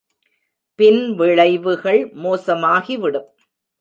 [0.75, 3.29] பின் விளைவுகள் மோசமாகிவிடும்.